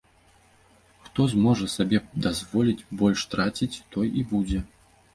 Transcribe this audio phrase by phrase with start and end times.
[1.07, 4.69] Хто зможа сабе дазволіць больш траціць, той і будзе.